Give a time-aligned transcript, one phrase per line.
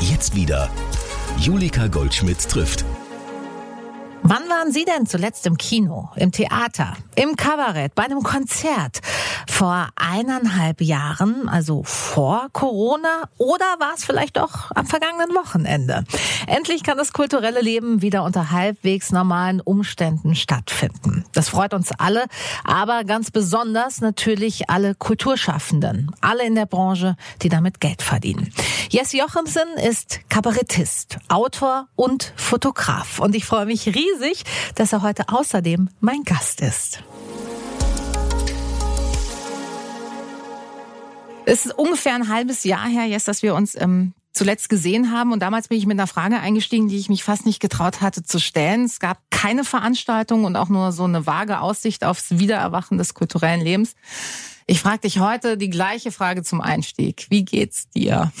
[0.00, 0.70] Jetzt wieder.
[1.38, 2.84] Julika Goldschmidt trifft.
[4.22, 9.00] Wann waren Sie denn zuletzt im Kino, im Theater, im Kabarett, bei einem Konzert?
[9.56, 16.04] Vor eineinhalb Jahren, also vor Corona, oder war es vielleicht doch am vergangenen Wochenende?
[16.46, 21.24] Endlich kann das kulturelle Leben wieder unter halbwegs normalen Umständen stattfinden.
[21.32, 22.26] Das freut uns alle,
[22.64, 28.52] aber ganz besonders natürlich alle Kulturschaffenden, alle in der Branche, die damit Geld verdienen.
[28.90, 34.44] Jesse Jochimsen ist Kabarettist, Autor und Fotograf und ich freue mich riesig,
[34.74, 37.02] dass er heute außerdem mein Gast ist.
[41.46, 45.32] Es ist ungefähr ein halbes Jahr her jetzt, dass wir uns ähm, zuletzt gesehen haben.
[45.32, 48.24] Und damals bin ich mit einer Frage eingestiegen, die ich mich fast nicht getraut hatte
[48.24, 48.84] zu stellen.
[48.84, 53.60] Es gab keine Veranstaltung und auch nur so eine vage Aussicht aufs Wiedererwachen des kulturellen
[53.60, 53.94] Lebens.
[54.66, 57.26] Ich frage dich heute die gleiche Frage zum Einstieg.
[57.30, 58.32] Wie geht's dir?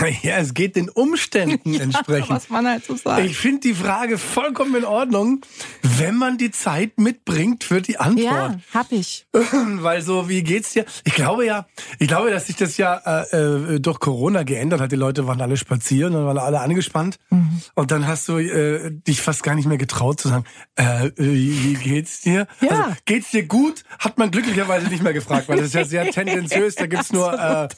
[0.22, 2.28] Ja, es geht den Umständen entsprechend.
[2.28, 3.24] Ja, was man halt so sagt.
[3.24, 5.40] Ich finde die Frage vollkommen in Ordnung,
[5.82, 8.24] wenn man die Zeit mitbringt für die Antwort.
[8.24, 9.26] Ja, hab ich.
[9.32, 10.84] Weil so, wie geht's dir?
[11.04, 11.66] Ich glaube ja,
[11.98, 14.92] ich glaube, dass sich das ja äh, äh, durch Corona geändert hat.
[14.92, 17.18] Die Leute waren alle spazieren und waren alle angespannt.
[17.30, 17.62] Mhm.
[17.74, 20.44] Und dann hast du äh, dich fast gar nicht mehr getraut zu sagen,
[20.76, 22.46] äh, wie, wie geht's dir?
[22.60, 22.70] Ja.
[22.70, 23.84] Also, geht's dir gut?
[23.98, 26.74] Hat man glücklicherweise nicht mehr gefragt, weil das ist ja sehr tendenziös.
[26.74, 27.68] Da gibt's nur äh,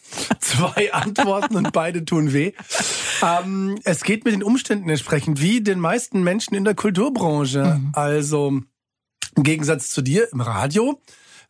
[0.41, 2.53] zwei Antworten und beide tun weh.
[3.23, 7.79] Ähm, es geht mit den Umständen entsprechend, wie den meisten Menschen in der Kulturbranche.
[7.81, 7.91] Mhm.
[7.93, 8.61] Also
[9.37, 11.01] im Gegensatz zu dir im Radio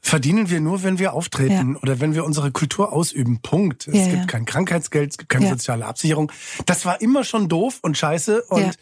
[0.04, 1.80] verdienen wir nur, wenn wir auftreten ja.
[1.80, 3.40] oder wenn wir unsere Kultur ausüben.
[3.40, 3.88] Punkt.
[3.88, 4.26] Es ja, gibt ja.
[4.26, 6.30] kein Krankheitsgeld, es gibt keine soziale Absicherung.
[6.66, 8.42] Das war immer schon doof und scheiße.
[8.42, 8.78] Und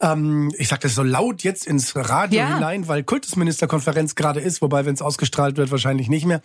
[0.00, 4.84] ähm, ich sage das so laut jetzt ins Radio hinein, weil Kultusministerkonferenz gerade ist, wobei,
[4.84, 6.42] wenn es ausgestrahlt wird, wahrscheinlich nicht mehr.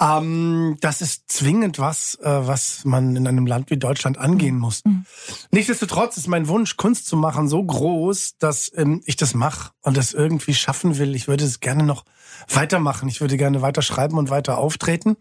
[0.00, 4.60] Ähm, das ist zwingend was, äh, was man in einem Land wie Deutschland angehen mhm.
[4.60, 4.84] muss.
[4.86, 5.04] Mhm.
[5.50, 9.98] Nichtsdestotrotz ist mein Wunsch, Kunst zu machen, so groß, dass ähm, ich das mache und
[9.98, 11.14] das irgendwie schaffen will.
[11.14, 12.04] Ich würde es gerne noch
[12.48, 13.08] weitermachen.
[13.08, 15.16] Ich würde gerne weiter schreiben und weiter auftreten.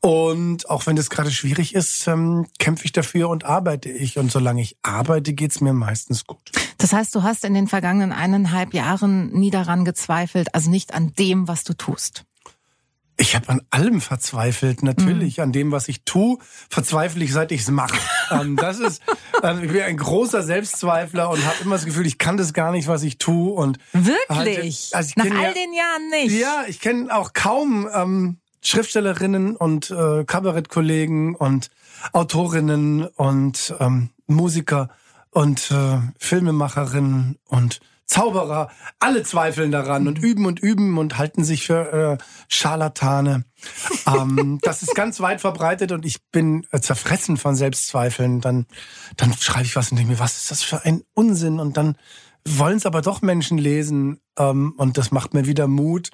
[0.00, 4.16] Und auch wenn das gerade schwierig ist, ähm, kämpfe ich dafür und arbeite ich.
[4.18, 6.52] Und solange ich arbeite, geht's mir meistens gut.
[6.78, 11.12] Das heißt, du hast in den vergangenen eineinhalb Jahren nie daran gezweifelt, also nicht an
[11.18, 12.24] dem, was du tust.
[13.20, 15.38] Ich habe an allem verzweifelt, natürlich.
[15.38, 15.42] Mhm.
[15.42, 16.38] An dem, was ich tue,
[16.70, 17.98] verzweifle ich, seit ich es mache.
[18.30, 19.02] ähm, das ist,
[19.42, 22.70] ähm, ich bin ein großer Selbstzweifler und habe immer das Gefühl, ich kann das gar
[22.70, 23.52] nicht, was ich tue.
[23.52, 24.90] Und Wirklich?
[24.92, 26.40] Halt, also Nach all ja, den Jahren nicht?
[26.40, 31.70] Ja, ich kenne auch kaum ähm, Schriftstellerinnen und äh, Kabarettkollegen und
[32.12, 34.90] Autorinnen und ähm, Musiker
[35.30, 41.66] und äh, Filmemacherinnen und Zauberer, alle zweifeln daran und üben und üben und halten sich
[41.66, 43.44] für äh, Scharlatane.
[44.06, 48.40] ähm, das ist ganz weit verbreitet und ich bin äh, zerfressen von Selbstzweifeln.
[48.40, 48.66] Dann,
[49.16, 51.60] dann schreibe ich was und denke mir, was ist das für ein Unsinn?
[51.60, 51.96] Und dann
[52.46, 56.10] wollen es aber doch Menschen lesen ähm, und das macht mir wieder Mut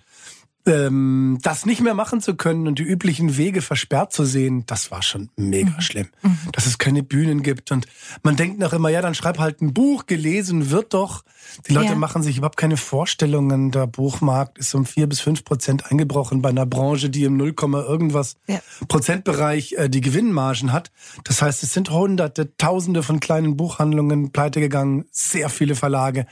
[0.66, 4.90] ähm, das nicht mehr machen zu können und die üblichen Wege versperrt zu sehen, das
[4.90, 5.80] war schon mega mhm.
[5.80, 6.08] schlimm.
[6.22, 6.38] Mhm.
[6.52, 7.86] Dass es keine Bühnen gibt und
[8.22, 11.24] man denkt noch immer, ja, dann schreib halt ein Buch, gelesen wird doch.
[11.68, 11.94] Die Leute ja.
[11.94, 13.70] machen sich überhaupt keine Vorstellungen.
[13.70, 17.54] Der Buchmarkt ist um vier bis fünf Prozent eingebrochen bei einer Branche, die im 0,
[17.60, 18.60] irgendwas ja.
[18.88, 20.90] Prozentbereich äh, die Gewinnmargen hat.
[21.24, 26.26] Das heißt, es sind hunderte, tausende von kleinen Buchhandlungen pleite gegangen, sehr viele Verlage.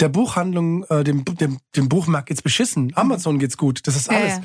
[0.00, 2.92] Der Buchhandlung, äh, dem, dem, dem Buchmarkt geht's beschissen.
[2.96, 3.86] Amazon geht's gut gut.
[3.86, 4.40] Das ist alles.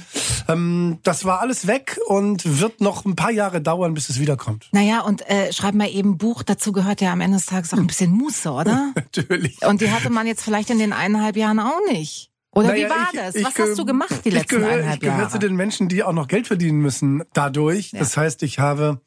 [0.47, 4.19] Ja, ähm, das war alles weg und wird noch ein paar Jahre dauern, bis es
[4.19, 4.67] wiederkommt.
[4.71, 6.43] Naja, und äh, schreib mal eben Buch.
[6.43, 8.91] Dazu gehört ja am Ende des Tages auch ein bisschen Muße, oder?
[8.95, 9.65] Natürlich.
[9.65, 12.29] Und die hatte man jetzt vielleicht in den eineinhalb Jahren auch nicht.
[12.51, 13.43] Oder naja, wie war ich, das?
[13.43, 15.15] Was ich, hast du gemacht die letzten gehör, eineinhalb Jahre?
[15.15, 17.93] Ich gehöre zu den Menschen, die auch noch Geld verdienen müssen dadurch.
[17.93, 17.99] Ja.
[17.99, 19.01] Das heißt, ich habe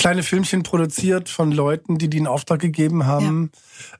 [0.00, 3.52] kleine Filmchen produziert von Leuten, die die in Auftrag gegeben haben.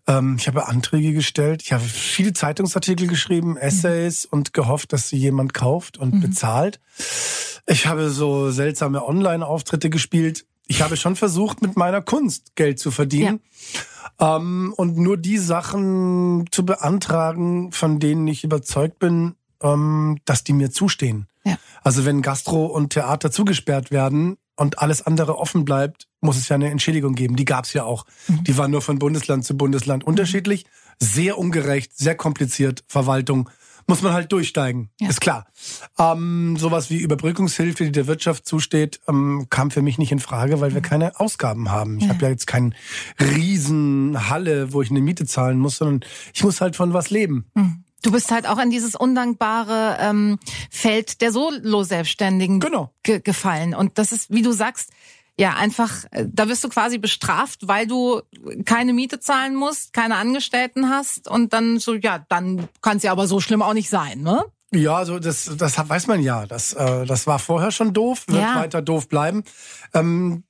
[0.08, 0.18] Ja.
[0.18, 1.62] Ähm, ich habe Anträge gestellt.
[1.62, 4.38] Ich habe viele Zeitungsartikel geschrieben, Essays mhm.
[4.38, 6.20] und gehofft, dass sie jemand kauft und mhm.
[6.20, 6.80] bezahlt.
[7.66, 10.46] Ich habe so seltsame Online-Auftritte gespielt.
[10.66, 13.40] Ich habe schon versucht, mit meiner Kunst Geld zu verdienen.
[14.18, 14.36] Ja.
[14.36, 20.54] Ähm, und nur die Sachen zu beantragen, von denen ich überzeugt bin, ähm, dass die
[20.54, 21.26] mir zustehen.
[21.44, 21.58] Ja.
[21.82, 26.54] Also wenn Gastro und Theater zugesperrt werden, und alles andere offen bleibt, muss es ja
[26.54, 27.34] eine Entschädigung geben.
[27.34, 28.04] Die gab es ja auch.
[28.28, 28.44] Mhm.
[28.44, 30.66] Die war nur von Bundesland zu Bundesland unterschiedlich,
[30.98, 32.84] sehr ungerecht, sehr kompliziert.
[32.86, 33.48] Verwaltung
[33.86, 35.08] muss man halt durchsteigen, ja.
[35.08, 35.46] ist klar.
[35.98, 40.60] Ähm, sowas wie Überbrückungshilfe, die der Wirtschaft zusteht, ähm, kam für mich nicht in Frage,
[40.60, 40.84] weil wir mhm.
[40.84, 41.96] keine Ausgaben haben.
[41.96, 42.10] Ich ja.
[42.10, 42.72] habe ja jetzt keine
[43.18, 47.46] Riesenhalle, wo ich eine Miete zahlen muss, sondern ich muss halt von was leben.
[47.54, 47.84] Mhm.
[48.02, 50.38] Du bist halt auch in dieses undankbare ähm,
[50.70, 52.92] Feld der Solo-Selbstständigen genau.
[53.02, 53.74] ge gefallen.
[53.74, 54.90] Und das ist, wie du sagst,
[55.36, 58.20] ja einfach, äh, da wirst du quasi bestraft, weil du
[58.64, 63.12] keine Miete zahlen musst, keine Angestellten hast und dann so, ja, dann kann es ja
[63.12, 64.44] aber so schlimm auch nicht sein, ne?
[64.72, 66.46] Ja, also das, das weiß man ja.
[66.46, 68.54] Das, äh, das war vorher schon doof, wird Ja.
[68.54, 69.42] weiter doof bleiben.
[69.94, 70.44] Ähm,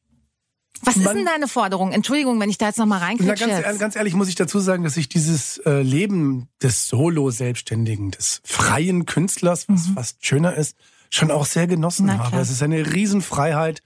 [0.82, 1.92] Was ist denn deine Forderung?
[1.92, 3.46] Entschuldigung, wenn ich da jetzt nochmal na, reinquetsche.
[3.48, 8.40] ganz, ganz ehrlich muss ich dazu sagen, dass ich dieses äh, Leben des Solo-Selbstständigen, des
[8.44, 10.76] freien Künstlers, was fast schöner ist,
[11.10, 12.12] schon auch sehr genossen Mhm.
[12.12, 12.28] Na habe.
[12.30, 12.40] klar.
[12.42, 13.82] Es ist eine Riesenfreiheit.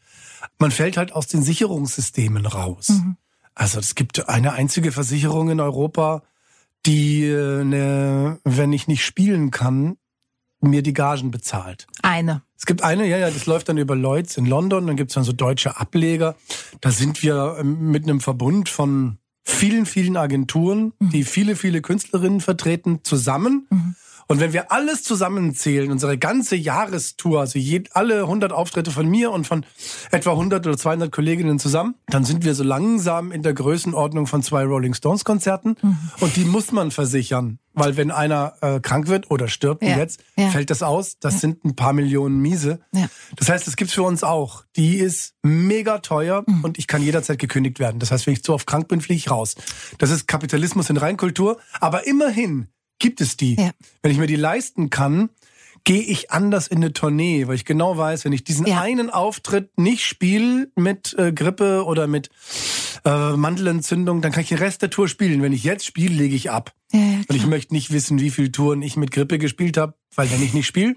[0.59, 2.91] Man fällt halt aus den Sicherungssystemen raus.
[2.91, 3.17] Mhm.
[3.55, 6.23] Also es gibt eine einzige Versicherung in Europa,
[6.87, 9.97] die, äh, ne, wenn ich nicht spielen kann,
[10.61, 11.87] mir die Gagen bezahlt.
[12.03, 12.43] Eine.
[12.65, 15.23] Es gibt eine, ja, ja, das läuft dann über Lloyds in London, dann gibt's dann
[15.23, 16.35] so deutsche Ableger.
[16.81, 22.41] Da sind wir ähm, mit einem Verbund von vielen, vielen Agenturen, die viele, viele Künstlerinnen
[22.41, 23.67] vertreten, zusammen.
[24.27, 29.31] Und wenn wir alles zusammenzählen, unsere ganze Jahrestour, also je, alle 100 Auftritte von mir
[29.31, 29.65] und von
[30.11, 34.43] etwa 100 oder 200 Kolleginnen zusammen, dann sind wir so langsam in der Größenordnung von
[34.43, 35.77] zwei Rolling Stones Konzerten.
[36.21, 37.59] Und die muss man versichern.
[37.77, 39.99] Weil wenn einer äh, krank wird oder stirbt, wie Ja.
[39.99, 40.49] jetzt, Ja.
[40.49, 41.19] fällt das aus.
[41.19, 42.79] Das sind ein paar Millionen Miese.
[42.93, 43.09] Ja.
[43.35, 44.63] Das heißt, das gibt's für uns auch.
[44.77, 46.63] Die ist mega teuer Mhm.
[46.63, 47.99] und ich kann jederzeit gekündigt werden.
[47.99, 49.57] Das heißt, wenn ich zu oft krank bin, fliege ich raus.
[49.99, 51.59] Das ist Kapitalismus in Reinkultur.
[51.81, 52.69] Aber immerhin
[52.99, 53.57] gibt es die.
[53.57, 53.71] Ja.
[54.03, 55.31] Wenn ich mir die leisten kann,
[55.85, 58.81] gehe ich anders in eine Tournee, weil ich genau weiß, wenn ich diesen Ja.
[58.81, 62.31] einen Auftritt nicht spiele mit äh, Grippe oder mit
[63.05, 65.43] äh, Mandelentzündung, dann kann ich den Rest der Tour spielen.
[65.43, 66.73] Wenn ich jetzt spiele, lege ich ab.
[66.91, 70.31] Ja, Und ich möchte nicht wissen, wie viele Touren ich mit Grippe gespielt habe, weil
[70.31, 70.97] wenn ich nicht spiele,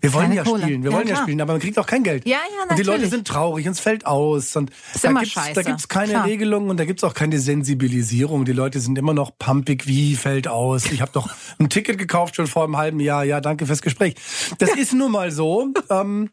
[0.00, 0.62] wir wollen Keine ja Kohle.
[0.64, 1.24] spielen, wir Ja, wollen ja klar.
[1.24, 2.26] spielen, aber man kriegt auch kein Geld.
[2.26, 3.10] Ja, ja, Und die Leute natürlich.
[3.10, 4.54] sind traurig und es fällt aus.
[4.56, 5.52] Und Ist da immer gibt's, scheiße.
[5.54, 6.26] da gibt's keine Klar.
[6.26, 8.44] Regelung und da gibt's auch keine Sensibilisierung.
[8.44, 10.86] Die Leute sind immer noch pumpig, wie fällt aus.
[10.92, 13.24] Ich habe doch ein Ticket gekauft schon vor einem halben Jahr.
[13.24, 14.14] Ja, danke fürs Gespräch.
[14.58, 15.68] Das ist nun mal so.
[15.90, 16.30] Ähm,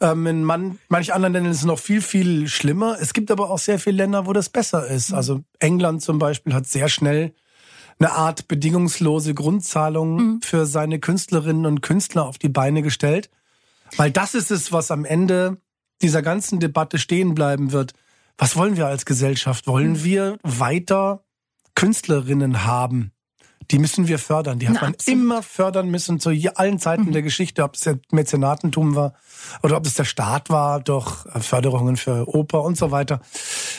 [0.00, 2.96] ähm, in man, manch anderen Ländern ist es noch viel, viel schlimmer.
[3.00, 5.12] Es gibt aber auch sehr viele Länder, wo das besser ist.
[5.12, 7.34] Also England zum Beispiel hat sehr schnell
[8.00, 13.30] eine Art bedingungslose Grundzahlung für seine Künstlerinnen und Künstler auf die Beine gestellt.
[13.96, 15.58] Weil das ist es, was am Ende
[16.00, 17.92] dieser ganzen Debatte stehen bleiben wird.
[18.38, 19.66] Was wollen wir als Gesellschaft?
[19.66, 21.24] Wollen wir weiter
[21.74, 23.12] Künstlerinnen haben?
[23.70, 24.58] Die müssen wir fördern.
[24.58, 25.20] Die hat Na, man absolut.
[25.20, 29.14] immer fördern müssen zu allen Zeiten der Geschichte, ob es der Mäzenatentum war
[29.62, 33.20] oder ob es der Staat war, durch äh, Förderungen für Oper und so weiter.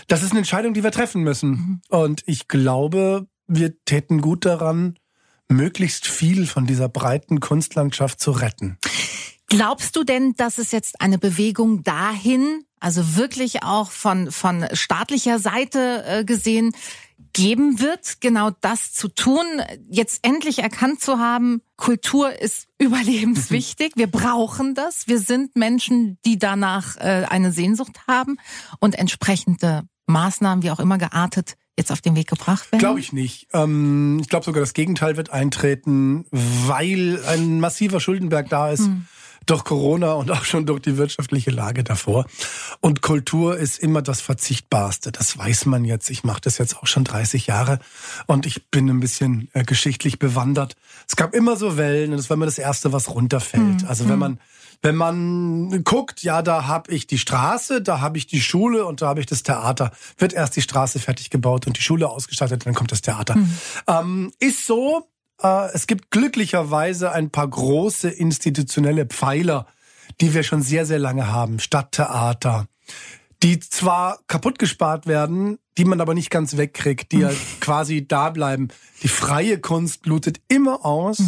[0.08, 1.82] Das ist eine Entscheidung, die wir treffen müssen.
[1.90, 4.98] Und ich glaube, wir täten gut daran,
[5.50, 8.78] möglichst viel von dieser breiten Kunstlandschaft zu retten.
[9.48, 15.40] Glaubst du denn, dass es jetzt eine Bewegung dahin, also wirklich auch von, von staatlicher
[15.40, 16.74] Seite äh, gesehen,
[17.34, 19.46] geben wird, genau das zu tun,
[19.90, 26.40] jetzt endlich erkannt zu haben, Kultur ist überlebenswichtig, wir brauchen das, wir sind Menschen, die
[26.40, 28.38] danach äh, eine Sehnsucht haben
[28.80, 32.80] und entsprechende Maßnahmen, wie auch immer geartet, jetzt auf den Weg gebracht werden?
[32.80, 33.48] Glaube ich nicht.
[33.54, 38.90] Ähm, ich glaube sogar, das Gegenteil wird eintreten, weil ein massiver Schuldenberg da ist.
[39.48, 42.28] Durch Corona und auch schon durch die wirtschaftliche Lage davor.
[42.80, 45.12] Und Kultur ist immer das Verzichtbarste.
[45.12, 46.12] Das weiß man jetzt.
[46.12, 47.80] Ich mache das jetzt auch schon 30 Jahre
[48.28, 50.76] und ich bin ein bisschen äh, geschichtlich bewandert.
[51.08, 53.84] Es gab immer so Wellen und das war immer das Erste, was runterfällt.
[53.88, 54.40] Also wenn man
[54.82, 59.02] wenn man guckt, ja, da habe ich die Straße, da habe ich die Schule und
[59.02, 59.92] da habe ich das Theater.
[60.18, 63.36] Wird erst die Straße fertig gebaut und die Schule ausgestattet, dann kommt das Theater.
[63.88, 65.08] Ähm, ist so.
[65.42, 69.68] Äh, es gibt glücklicherweise ein paar große institutionelle Pfeiler,
[70.20, 71.60] die wir schon sehr, sehr lange haben.
[71.60, 72.68] Stadttheater,
[73.44, 78.30] die zwar kaputt gespart werden, die man aber nicht ganz wegkriegt, die halt quasi da
[78.30, 78.68] bleiben.
[79.02, 81.22] Die freie Kunst blutet immer aus.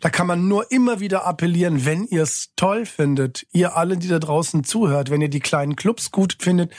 [0.00, 4.08] Da kann man nur immer wieder appellieren, wenn ihr es toll findet, ihr alle, die
[4.08, 6.72] da draußen zuhört, wenn ihr die kleinen Clubs gut findet,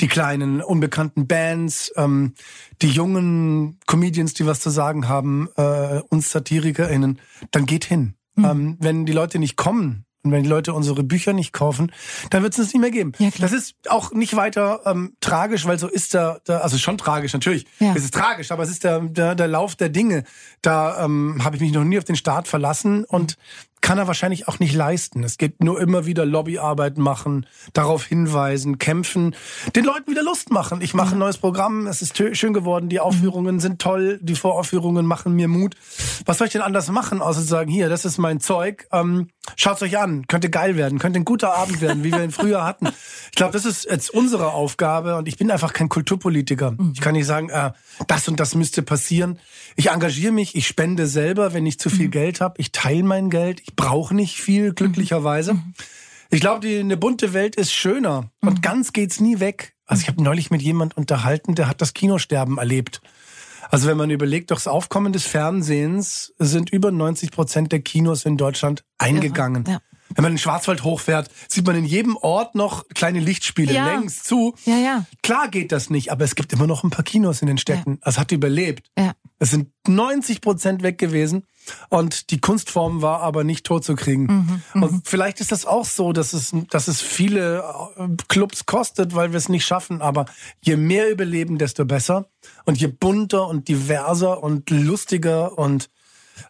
[0.00, 2.34] die kleinen unbekannten Bands, ähm,
[2.82, 7.20] die jungen Comedians, die was zu sagen haben, äh, uns SatirikerInnen,
[7.52, 8.14] dann geht hin.
[8.38, 11.92] Ähm, wenn die Leute nicht kommen, und wenn die Leute unsere Bücher nicht kaufen,
[12.30, 13.12] dann wird es uns nicht mehr geben.
[13.18, 16.98] Ja, das ist auch nicht weiter ähm, tragisch, weil so ist der, der also schon
[16.98, 17.66] tragisch, natürlich.
[17.78, 17.94] Ja.
[17.94, 20.24] Es ist tragisch, aber es ist der, der, der Lauf der Dinge.
[20.62, 23.36] Da ähm, habe ich mich noch nie auf den Staat verlassen und
[23.80, 25.22] kann er wahrscheinlich auch nicht leisten.
[25.22, 29.34] Es geht nur immer wieder Lobbyarbeit machen, darauf hinweisen, kämpfen,
[29.74, 30.80] den Leuten wieder Lust machen.
[30.80, 35.06] Ich mache ein neues Programm, es ist schön geworden, die Aufführungen sind toll, die Voraufführungen
[35.06, 35.76] machen mir Mut.
[36.24, 39.28] Was soll ich denn anders machen, außer zu sagen, hier, das ist mein Zeug, ähm,
[39.54, 42.64] schaut's euch an, könnte geil werden, könnte ein guter Abend werden, wie wir ihn früher
[42.64, 42.88] hatten.
[43.30, 46.74] Ich glaube, das ist jetzt unsere Aufgabe und ich bin einfach kein Kulturpolitiker.
[46.92, 47.72] Ich kann nicht sagen, äh,
[48.08, 49.38] das und das müsste passieren.
[49.76, 52.54] Ich engagiere mich, ich spende selber, wenn ich zu viel Geld habe.
[52.58, 53.60] Ich teile mein Geld.
[53.60, 55.62] Ich brauche nicht viel, glücklicherweise.
[56.30, 59.74] Ich glaube, eine bunte Welt ist schöner und ganz geht's nie weg.
[59.86, 63.00] Also ich habe neulich mit jemand unterhalten, der hat das Kinosterben erlebt.
[63.70, 68.36] Also wenn man überlegt, durchs Aufkommen des Fernsehens sind über 90 Prozent der Kinos in
[68.36, 69.64] Deutschland eingegangen.
[69.66, 69.80] Ja.
[70.16, 73.86] Wenn man in den Schwarzwald hochfährt, sieht man in jedem Ort noch kleine Lichtspiele Ja.
[73.86, 74.54] längs zu.
[74.64, 75.06] Ja, ja.
[75.22, 77.98] Klar geht das nicht, aber es gibt immer noch ein paar Kinos in den Städten.
[78.02, 78.88] Das hat überlebt.
[78.98, 79.12] Ja.
[79.38, 81.44] Es sind 90 Prozent weg gewesen
[81.90, 84.62] und die Kunstform war aber nicht tot zu kriegen.
[84.72, 87.62] Und vielleicht ist das auch so, dass es, dass es viele
[87.98, 90.00] äh, Clubs kostet, weil wir es nicht schaffen.
[90.00, 90.24] Aber
[90.62, 92.30] je mehr überleben, desto besser.
[92.64, 95.90] Und je bunter und diverser und lustiger und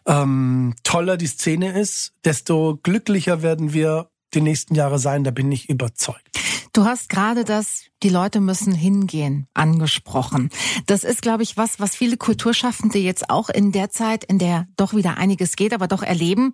[0.05, 5.23] ähm, toller die Szene ist, desto glücklicher werden wir die nächsten Jahre sein.
[5.23, 6.37] Da bin ich überzeugt.
[6.73, 10.49] Du hast gerade das, die Leute müssen hingehen, angesprochen.
[10.85, 14.67] Das ist, glaube ich, was, was viele Kulturschaffende jetzt auch in der Zeit, in der
[14.75, 16.53] doch wieder einiges geht, aber doch erleben,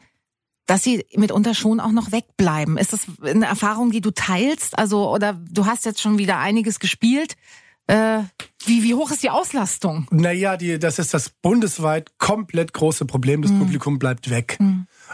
[0.65, 2.77] dass sie mitunter schon auch noch wegbleiben.
[2.77, 4.77] Ist das eine Erfahrung, die du teilst?
[4.77, 7.35] Also, oder du hast jetzt schon wieder einiges gespielt.
[7.87, 8.19] Äh,
[8.65, 10.07] wie, wie hoch ist die Auslastung?
[10.09, 13.41] Naja, die, das ist das bundesweit komplett große Problem.
[13.41, 13.43] Mhm.
[13.43, 14.57] Das Publikum bleibt weg.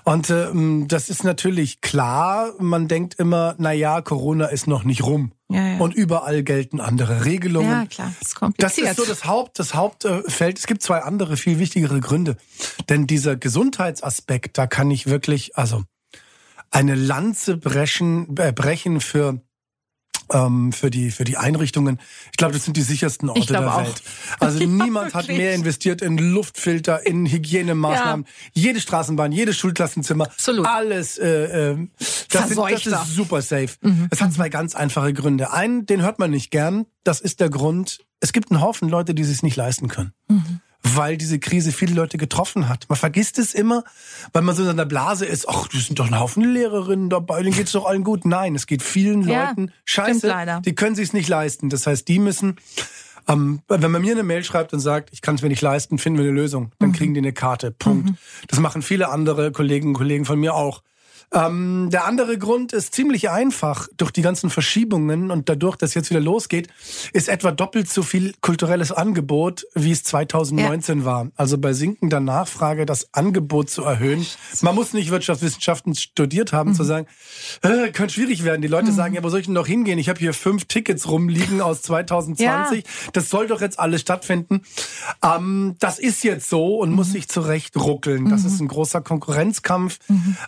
[0.03, 2.53] Und ähm, das ist natürlich klar.
[2.59, 5.31] Man denkt immer, na ja, Corona ist noch nicht rum.
[5.49, 5.77] Ja, ja.
[5.79, 7.69] Und überall gelten andere Regelungen.
[7.71, 8.87] Ja, klar, das ist Das kompliziert.
[8.91, 10.59] ist so das Haupt, das Hauptfeld.
[10.59, 12.37] Es gibt zwei andere, viel wichtigere Gründe.
[12.87, 15.83] Denn dieser Gesundheitsaspekt, da kann ich wirklich, also
[16.69, 19.41] eine Lanze brechen, äh, brechen für
[20.33, 21.99] ähm, für die für die Einrichtungen.
[22.31, 23.83] Ich glaube, das sind die sichersten Orte der auch.
[23.83, 24.01] Welt.
[24.39, 25.37] Also Ja, niemand hat wirklich.
[25.37, 28.25] mehr investiert in Luftfilter, in Hygienemaßnahmen.
[28.53, 30.65] Jede Straßenbahn, jedes Schulklassenzimmer, Absolut.
[30.65, 31.17] alles.
[31.17, 31.87] Äh, äh,
[32.29, 33.69] das, sind, das ist super safe.
[33.81, 34.07] Mhm.
[34.11, 35.51] Es hat zwei ganz einfache Gründe.
[35.51, 36.85] Einen, den hört man nicht gern.
[37.03, 37.99] Das ist der Grund.
[38.19, 40.13] Es gibt einen Haufen Leute, die es nicht leisten können.
[40.27, 40.61] Mhm.
[40.81, 42.85] Weil diese Krise viele Leute getroffen hat.
[42.87, 43.83] Man vergisst es immer,
[44.31, 45.47] weil man so in einer Blase ist.
[45.49, 48.25] Ach, die sind doch ein Haufen Lehrerinnen dabei, denen geht's doch allen gut.
[48.25, 50.61] Nein, es geht vielen Ja, Leuten scheiße.
[50.65, 51.69] Die können sich's nicht leisten.
[51.69, 52.55] Das heißt, die müssen
[53.27, 55.99] ähm, wenn man mir eine Mail schreibt und sagt, ich kann es mir nicht leisten,
[55.99, 56.69] finden wir eine Lösung, Mhm.
[56.79, 57.69] dann kriegen die eine Karte.
[57.71, 58.11] Punkt.
[58.47, 60.81] Das machen viele andere Kolleginnen und Kollegen von mir auch.
[61.31, 63.87] Ähm, der andere Grund ist ziemlich einfach.
[63.97, 66.69] Durch die ganzen Verschiebungen und dadurch, dass jetzt wieder losgeht,
[67.13, 71.27] ist etwa doppelt so viel kulturelles Angebot, wie es 2019 war.
[71.35, 74.25] Also bei sinkender Nachfrage das Angebot zu erhöhen.
[74.61, 77.05] Man muss nicht Wirtschaftswissenschaften studiert haben, zu sagen,
[77.61, 78.61] äh, könnte schwierig werden.
[78.61, 79.99] Die Leute sagen, ja, wo soll ich denn noch hingehen?
[79.99, 82.83] Ich habe hier fünf Tickets rumliegen aus 2020.
[83.13, 84.61] Das soll doch jetzt alles stattfinden.
[85.23, 88.29] Ähm, das ist jetzt so und muss sich zurecht ruckeln.
[88.29, 89.99] Das ist ein großer Konkurrenzkampf.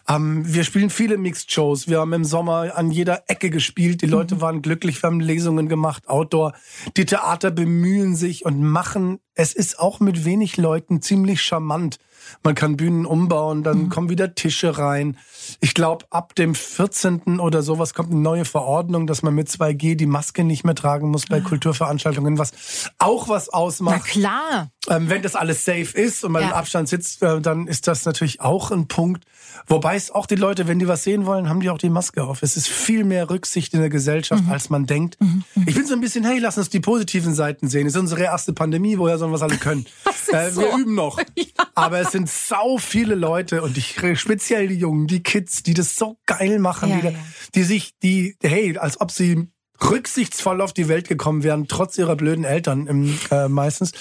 [0.08, 1.90] Ähm, wir spielen viele Mixed Shows.
[1.90, 4.02] Wir haben im Sommer an jeder Ecke gespielt.
[4.02, 5.04] Die Leute waren glücklich.
[5.04, 6.54] Wir haben Lesungen gemacht, Outdoor.
[6.96, 9.20] Die Theater bemühen sich und machen.
[9.36, 11.98] Es ist auch mit wenig Leuten ziemlich charmant.
[12.44, 15.18] Man kann Bühnen umbauen, dann kommen wieder Tische rein.
[15.60, 17.40] Ich glaube, ab dem 14.
[17.40, 21.10] oder sowas kommt eine neue Verordnung, dass man mit 2G die Maske nicht mehr tragen
[21.10, 22.52] muss bei Kulturveranstaltungen, was
[23.00, 24.06] auch was Na ausmacht.
[24.06, 24.72] klar.
[24.90, 26.50] Ähm, wenn das alles safe ist und man Ja.
[26.50, 29.26] im Abstand sitzt, äh, dann ist das natürlich auch ein Punkt.
[29.68, 32.24] Wobei es auch die Leute, wenn die was sehen wollen, haben die auch die Maske
[32.24, 32.42] auf.
[32.42, 34.52] Es ist viel mehr Rücksicht in der Gesellschaft, Mhm.
[34.52, 35.18] als man denkt.
[35.66, 37.86] Ich bin so ein bisschen, hey, lass uns die positiven Seiten sehen.
[37.86, 39.86] Es ist unsere erste Pandemie, woher sollen wir es alle können?
[40.32, 40.62] Äh, ist so.
[40.62, 41.20] Wir üben noch.
[41.76, 45.96] Aber es sind sau viele Leute und ich, speziell die Jungen, die Kids, die das
[45.96, 47.14] so geil machen, Ja, die, ja.
[47.56, 49.48] die sich, die, hey, als ob sie
[49.84, 53.92] rücksichtsvoll auf die Welt gekommen wären, trotz ihrer blöden Eltern im, äh, meistens.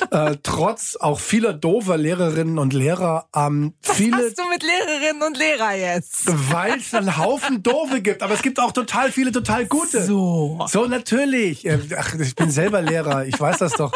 [0.10, 3.28] äh, trotz auch vieler doofer Lehrerinnen und Lehrer.
[3.34, 6.22] Ähm, viele, Hast du mit Lehrerinnen und Lehrer jetzt?
[6.50, 10.02] weil es einen Haufen doofe gibt, aber es gibt auch total viele total gute.
[10.04, 10.64] So.
[10.70, 11.66] So, natürlich.
[11.66, 13.92] Äh, Ach, ich bin selber Lehrer, ich weiß das doch.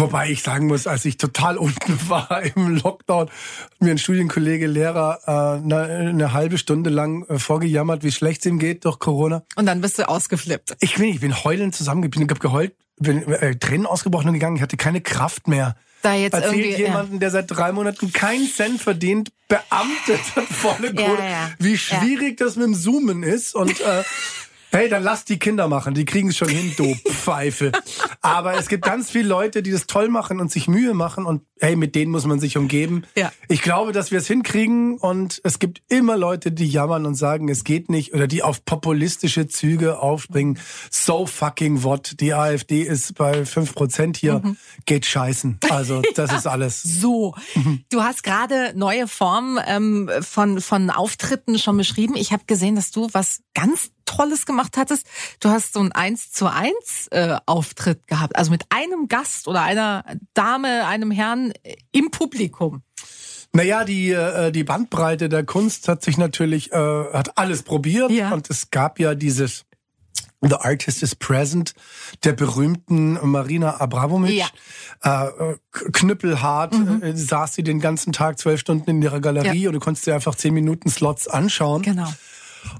[0.00, 4.66] Wobei ich sagen muss, als ich total unten war im Lockdown, hat mir ein Studienkollege
[4.66, 9.42] Lehrer äh, eine, halbe Stunde lang äh, vorgejammert, wie schlecht es ihm geht durch Corona.
[9.56, 10.76] Und dann bist du ausgeflippt.
[10.80, 14.56] Ich bin, ich bin heulend zusammengeblieben, ich habe geheult, bin äh, Tränen ausgebrochen und gegangen,
[14.56, 15.76] ich hatte keine Kraft mehr.
[16.02, 21.30] Da jetzt Erzählt jemanden, der seit drei Monaten keinen Cent verdient, beamtet volle Ja, Kohle,
[21.30, 21.50] ja.
[21.58, 24.02] wie schwierig das mit dem Zoomen ist und äh,
[24.70, 27.72] Hey, dann lass die Kinder machen, die kriegen es schon hin, du Pfeife.
[28.20, 31.42] Aber es gibt ganz viele Leute, die das toll machen und sich Mühe machen und
[31.60, 33.02] hey, mit denen muss man sich umgeben.
[33.16, 33.32] Ja.
[33.48, 37.48] Ich glaube, dass wir es hinkriegen und es gibt immer Leute, die jammern und sagen,
[37.48, 40.58] es geht nicht oder die auf populistische Züge aufspringen.
[40.90, 42.20] So fucking what?
[42.20, 44.56] Die AfD ist bei 5% hier, Mhm.
[44.86, 45.58] geht scheißen.
[45.68, 46.82] Also, das ist alles.
[46.82, 47.34] So,
[47.90, 52.14] du hast gerade neue Formen ähm, von, von Auftritten schon beschrieben.
[52.16, 55.06] Ich habe gesehen, dass du was ganz Tolles gemacht hattest.
[55.40, 59.62] Du hast so einen 1 zu 1 äh, Auftritt gehabt, also mit einem Gast oder
[59.62, 60.04] einer
[60.34, 62.82] Dame, einem Herrn äh, im Publikum.
[63.52, 68.10] Naja, die, äh, die Bandbreite der Kunst hat sich natürlich, äh, hat alles probiert.
[68.10, 68.30] Ja.
[68.30, 69.64] Und es gab ja dieses
[70.42, 71.74] The Artist is Present
[72.24, 74.42] der berühmten Marina Abramovic.
[75.02, 75.28] Ja.
[75.28, 75.56] Äh,
[75.92, 79.68] knüppelhart äh, saß sie den ganzen Tag zwölf Stunden in ihrer Galerie Ja.
[79.68, 81.82] und du konntest dir einfach zehn Minuten Slots anschauen.
[81.82, 82.10] Genau.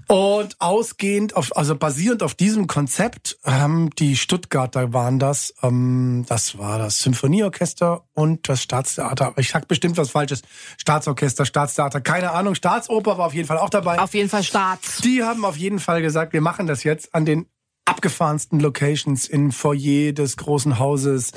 [0.06, 6.58] Und ausgehend auf, also basierend auf diesem Konzept haben die Stuttgarter waren das, ähm, das
[6.58, 9.34] war das Symphonieorchester und das Staatstheater.
[9.37, 10.42] Ich sag bestimmt was Falsches.
[10.78, 12.54] Staatsorchester, Staatstheater, keine Ahnung.
[12.54, 13.99] Staatsoper war auf jeden Fall auch dabei.
[14.00, 14.99] Auf jeden Fall Staats.
[14.99, 17.46] Die haben auf jeden Fall gesagt, wir machen das jetzt an den
[17.84, 21.32] abgefahrensten Locations in Foyer des großen Hauses,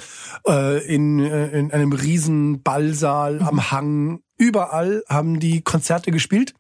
[0.47, 4.21] äh, in, äh, in einem riesen Ballsaal am Hang.
[4.37, 6.53] Überall haben die Konzerte gespielt.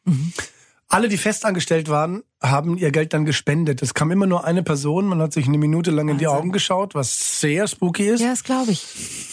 [0.89, 3.81] Alle, die festangestellt waren, haben ihr Geld dann gespendet.
[3.81, 6.39] Es kam immer nur eine Person, man hat sich eine Minute lang in die Wahnsinn.
[6.39, 8.19] Augen geschaut, was sehr spooky ist.
[8.21, 8.85] Ja, das glaube ich.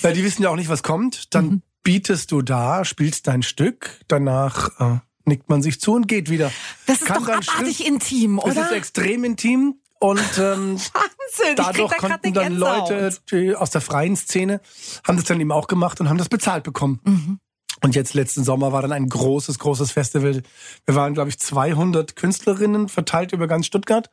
[0.03, 1.35] Weil die wissen ja auch nicht, was kommt.
[1.35, 1.63] Dann Mhm.
[1.83, 6.51] bietest du da, spielst dein Stück, danach äh, nickt man sich zu und geht wieder.
[6.87, 8.67] Das ist Kann doch dann abartig Schrift- intim, Es oder?
[8.67, 11.57] ist extrem intim und ähm, Wahnsinn.
[11.57, 12.55] dadurch da konnten dann.
[12.57, 14.61] Leute die aus der freien Szene
[15.07, 17.01] haben das dann eben auch gemacht und haben das bezahlt bekommen.
[17.05, 17.39] Mhm.
[17.83, 20.43] Und jetzt letzten Sommer war dann ein großes, großes Festival.
[20.87, 24.11] Wir waren, glaube ich, 200 Künstlerinnen verteilt über ganz Stuttgart.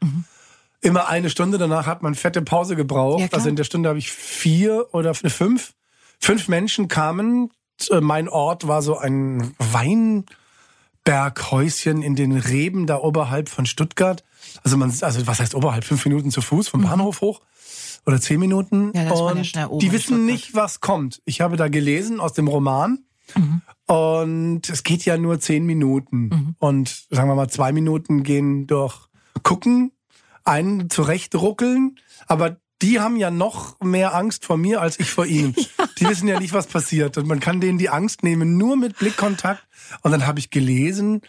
[0.82, 3.20] Immer eine Stunde, danach hat man fette Pause gebraucht.
[3.20, 3.26] Mhm.
[3.26, 5.74] Ja, also in der Stunde habe ich vier oder fünf.
[6.20, 7.52] Fünf Menschen kamen.
[7.90, 14.24] Äh, Mein Ort war so ein Weinberghäuschen in den Reben da oberhalb von Stuttgart.
[14.64, 15.84] Also man, also was heißt oberhalb?
[15.84, 17.42] Fünf Minuten zu Fuß vom Bahnhof hoch
[18.06, 18.88] oder zehn Minuten.
[18.88, 18.92] Mhm.
[18.96, 21.22] Ja, da ist man ja und oben die wissen nicht, was kommt.
[21.26, 23.00] Ich habe da gelesen aus dem Roman.
[23.36, 23.62] Mhm.
[23.86, 26.56] Und es geht ja nur zehn Minuten.
[26.60, 29.08] Und sagen wir mal, zwei Minuten gehen durch
[29.44, 29.92] gucken,
[30.44, 32.00] einen zurechtruckeln.
[32.28, 35.56] Aber die haben ja noch mehr Angst vor mir als ich vor ihnen.
[36.00, 37.18] Die wissen ja nicht, was passiert.
[37.18, 39.68] Und man kann denen die Angst nehmen, nur mit Blickkontakt.
[40.04, 41.22] Und dann habe ich gelesen,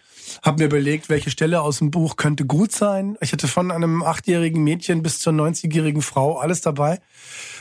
[0.43, 3.17] habe mir überlegt, welche Stelle aus dem Buch könnte gut sein.
[3.23, 7.01] Ich hatte von einem achtjährigen Mädchen bis zur 90-jährigen Frau alles dabei.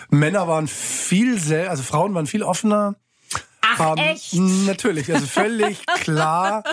[0.09, 2.95] Männer waren viel sehr, also Frauen waren viel offener.
[3.79, 4.33] Ach, Ähm, echt?
[4.33, 6.63] Natürlich, also völlig klar.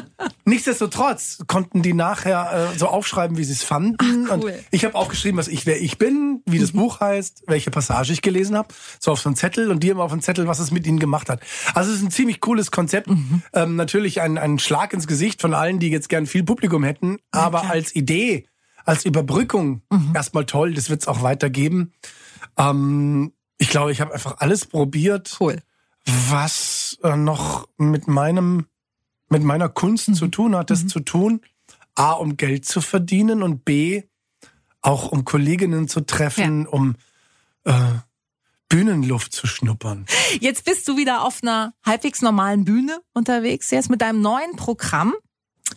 [0.45, 3.97] Nichtsdestotrotz konnten die nachher äh, so aufschreiben, wie sie es fanden.
[4.29, 4.51] Ach, cool.
[4.51, 8.13] Und ich habe aufgeschrieben, was ich wer ich bin, wie das Buch heißt, welche Passage
[8.13, 8.69] ich gelesen habe,
[9.01, 10.99] so auf so einen Zettel und die haben auf einen Zettel, was es mit ihnen
[10.99, 11.41] gemacht hat.
[11.75, 13.09] Also es ist ein ziemlich cooles Konzept.
[13.53, 17.19] Ähm, natürlich ein, ein Schlag ins Gesicht von allen, die jetzt gern viel Publikum hätten,
[17.31, 17.73] aber klar.
[17.73, 18.47] als Idee,
[18.85, 19.83] als Überbrückung
[20.15, 20.75] erstmal toll.
[20.75, 21.93] Das wird es auch weitergeben.
[22.59, 25.63] Ähm, ich glaube, ich habe einfach alles probiert Cool.
[26.07, 28.67] Was äh, noch mit meinem
[29.31, 31.41] mit meiner Kunst zu tun hat, das zu tun,
[31.95, 34.05] a um Geld zu verdienen und b
[34.81, 36.97] auch um Kolleginnen zu treffen, um
[37.65, 37.73] äh,
[38.69, 40.05] Bühnenluft zu schnuppern.
[40.41, 45.15] Jetzt bist du wieder auf einer halbwegs normalen Bühne unterwegs, jetzt mit deinem neuen Programm,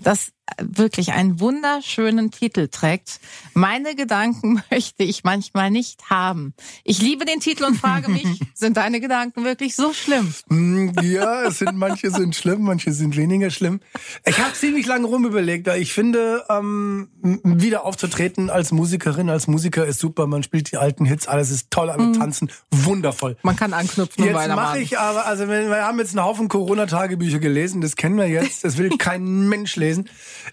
[0.01, 3.19] das wirklich einen wunderschönen Titel trägt.
[3.53, 6.53] Meine Gedanken möchte ich manchmal nicht haben.
[6.85, 10.33] Ich liebe den Titel und frage mich, sind deine Gedanken wirklich so schlimm?
[10.47, 13.81] Mm, Ja, es sind manche sind schlimm, manche sind weniger schlimm.
[14.25, 17.09] Ich habe ziemlich lange rumüberlegt, ich finde, ähm,
[17.43, 20.27] wieder aufzutreten als Musikerin, als Musiker ist super.
[20.27, 23.37] Man spielt die alten Hits, alles ist toll, alle tanzen wundervoll.
[23.43, 27.39] Man kann anknüpfen Jetzt mache ich aber, also wir wir haben jetzt einen Haufen Corona-Tagebücher
[27.39, 30.09] gelesen, das kennen wir jetzt, das will kein Mensch lesen.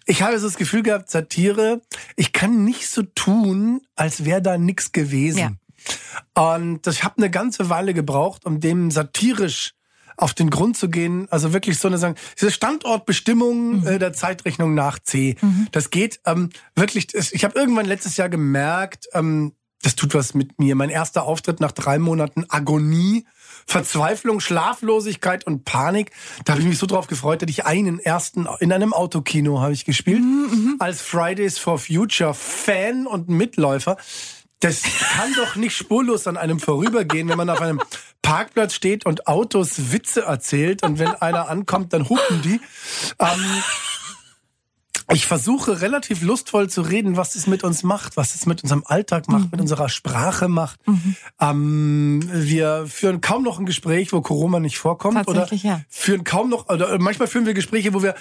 [0.07, 1.81] Ich habe so das Gefühl gehabt, Satire,
[2.17, 5.39] ich kann nicht so tun, als wäre da nichts gewesen.
[6.35, 9.73] Und das- ich habe eine ganze Weile gebraucht, um dem satirisch
[10.17, 14.75] auf den Grund zu gehen, also wirklich so eine sagen, diese Standortbestimmung äh, der Zeitrechnung
[14.75, 15.37] nach C.
[15.73, 17.09] Das geht ähm, wirklich.
[17.15, 20.77] Ich habe irgendwann letztes Jahr gemerkt, ähm, das tut was mit mir.
[20.77, 23.27] Mein erster Auftritt nach drei Monaten Agonie,
[23.67, 26.11] Verzweiflung, Schlaflosigkeit und Panik.
[26.45, 29.73] Da habe ich mich so drauf gefreut, dass ich einen ersten in einem Autokino habe
[29.73, 30.23] ich gespielt
[30.79, 33.97] als Fridays for Future Fan und Mitläufer.
[34.61, 37.83] Das kann doch nicht spurlos an einem vorübergehen, wenn man auf einem
[38.23, 42.61] Parkplatz steht und Autos Witze erzählt und wenn einer ankommt, dann hupen die.
[43.19, 43.63] Ähm,
[45.13, 48.85] ich versuche relativ lustvoll zu reden, was es mit uns macht, was es mit unserem
[48.87, 50.81] Alltag macht, mit unserer Sprache macht.
[51.41, 55.29] Ähm, wir führen kaum noch ein Gespräch, wo Corona nicht vorkommt.
[55.29, 55.81] Oder Tatsächlich, ja.
[55.89, 58.15] führen kaum noch, oder manchmal führen wir Gespräche, wo wir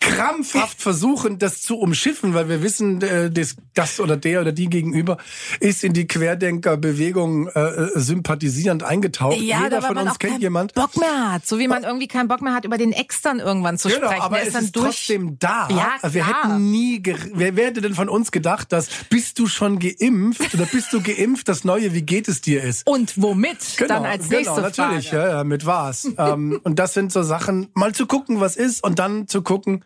[0.00, 4.68] krampfhaft versuchen, das zu umschiffen, weil wir wissen, äh, das, das oder der oder die
[4.68, 5.18] gegenüber
[5.60, 9.38] ist in die Querdenkerbewegung äh, äh sympathisierend eingetaucht.
[9.38, 10.74] Ja, Jeder von uns kennt jemand.
[10.74, 13.78] Bock mehr hat, so wie man irgendwie keinen Bock mehr hat, über den Extern irgendwann
[13.78, 14.22] zu genau, sprechen.
[14.22, 15.68] Aber es ist, ist trotzdem da.
[15.70, 17.02] Ja, wir hätten nie,
[17.34, 21.02] wer, wer hätte denn von uns gedacht, dass bist du schon geimpft oder bist du
[21.02, 22.86] geimpft, das Neue, wie geht es dir ist?
[22.86, 23.58] Und womit?
[23.76, 25.28] Genau, dann als nächste genau, natürlich, Frage.
[25.28, 26.08] ja, ja, mit was.
[26.18, 29.84] ähm, und das sind so Sachen, mal zu gucken, was ist und dann zu gucken,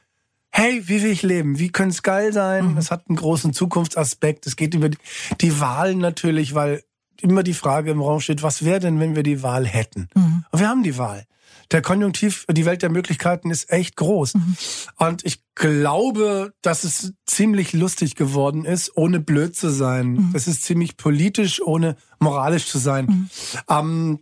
[0.53, 1.59] hey, wie will ich leben?
[1.59, 2.73] Wie könnte es geil sein?
[2.73, 2.79] Mhm.
[2.79, 4.47] Es hat einen großen Zukunftsaspekt.
[4.47, 4.99] Es geht über die,
[5.41, 6.83] die Wahlen natürlich, weil
[7.21, 10.09] immer die Frage im Raum steht, was wäre denn, wenn wir die Wahl hätten?
[10.15, 10.45] Mhm.
[10.51, 11.25] Und wir haben die Wahl.
[11.71, 14.35] Der Konjunktiv, die Welt der Möglichkeiten ist echt groß.
[14.35, 14.57] Mhm.
[14.97, 20.13] Und ich glaube, dass es ziemlich lustig geworden ist, ohne blöd zu sein.
[20.13, 20.31] Mhm.
[20.35, 23.07] Es ist ziemlich politisch, ohne moralisch zu sein.
[23.07, 23.31] Mhm.
[23.71, 24.19] Ähm,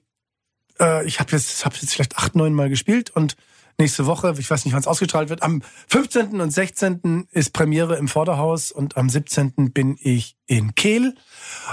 [0.79, 3.37] äh, ich habe jetzt, hab jetzt vielleicht acht, neun Mal gespielt und
[3.81, 6.41] nächste Woche, ich weiß nicht, wann es ausgestrahlt wird, am 15.
[6.41, 7.27] und 16.
[7.33, 9.73] ist Premiere im Vorderhaus und am 17.
[9.73, 11.17] bin ich in Kehl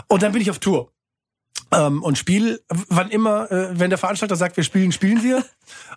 [0.08, 0.91] und dann bin ich auf Tour.
[1.72, 5.43] Ähm, und spiel, wann immer, äh, wenn der Veranstalter sagt, wir spielen, spielen wir.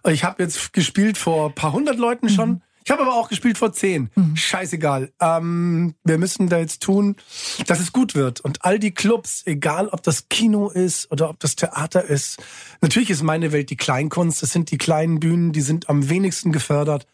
[0.09, 2.49] Ich habe jetzt gespielt vor paar hundert Leuten schon.
[2.51, 2.63] Mhm.
[2.85, 4.11] Ich habe aber auch gespielt vor zehn.
[4.15, 4.37] Mhm.
[4.37, 5.13] Scheißegal.
[5.21, 7.17] Ähm, wir müssen da jetzt tun,
[7.67, 8.41] dass es gut wird.
[8.41, 12.43] Und all die Clubs, egal ob das Kino ist oder ob das Theater ist,
[12.81, 14.43] natürlich ist meine Welt die Kleinkunst.
[14.43, 17.07] Das sind die kleinen Bühnen, die sind am wenigsten gefördert.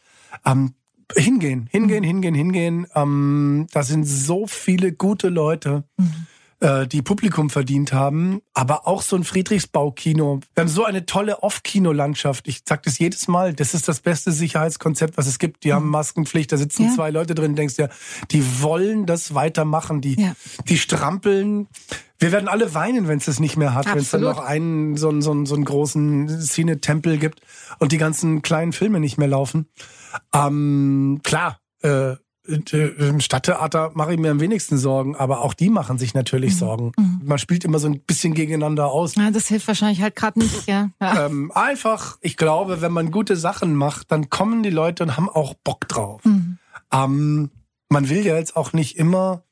[0.45, 0.75] Ähm,
[1.15, 2.07] hingehen, hingehen, mhm.
[2.07, 2.87] hingehen, hingehen.
[2.95, 5.85] Ähm, da sind so viele gute Leute.
[5.97, 6.27] Mhm
[6.61, 10.41] äh, die Publikum verdient haben, aber auch so ein Friedrichsbau-Kino.
[10.55, 12.49] Wir haben so eine tolle Off-Kino-Landschaft.
[12.49, 13.53] Ich sag das jedes Mal.
[13.53, 15.65] Das ist das beste Sicherheitskonzept, was es gibt.
[15.65, 15.93] Die haben mhm.
[15.93, 16.95] Maskenpflicht, da sitzen ja.
[16.95, 17.89] zwei Leute drin, denkst ja,
[18.31, 20.33] die wollen das weitermachen, die, ja.
[20.69, 21.69] die strampeln.
[22.19, 24.97] Wir werden alle weinen, wenn es das nicht mehr hat, wenn es dann noch einen
[24.97, 27.41] so, so, so einen großen Cine-Tempel gibt
[27.79, 29.69] und die ganzen kleinen Filme nicht mehr laufen.
[30.33, 32.17] Ähm, klar, äh,
[32.47, 36.59] im Stadttheater mache ich mir am wenigsten Sorgen, aber auch die machen sich natürlich mhm.
[36.59, 36.93] Sorgen.
[36.97, 37.21] Mhm.
[37.25, 39.15] Man spielt immer so ein bisschen gegeneinander aus.
[39.17, 40.91] Ja, das hilft wahrscheinlich halt gerade nicht, ja.
[41.01, 41.27] ja.
[41.27, 45.29] Ähm, einfach, ich glaube, wenn man gute Sachen macht, dann kommen die Leute und haben
[45.29, 46.25] auch Bock drauf.
[46.25, 46.59] Mhm.
[46.93, 47.51] Ähm,
[47.89, 49.43] man will ja jetzt auch nicht immer